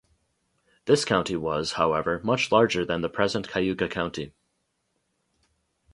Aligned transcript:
This 0.85 1.05
county 1.05 1.35
was, 1.35 1.73
however, 1.73 2.21
much 2.23 2.51
larger 2.51 2.83
than 2.83 3.01
the 3.01 3.07
present 3.07 3.47
Cayuga 3.47 3.87
County. 3.87 4.33